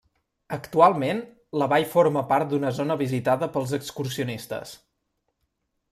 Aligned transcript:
Actualment, 0.55 1.19
la 1.63 1.67
vall 1.75 1.85
forma 1.91 2.23
part 2.33 2.49
d'una 2.53 2.73
zona 2.79 2.97
visitada 3.03 3.53
pels 3.59 3.75
excursionistes. 3.81 4.77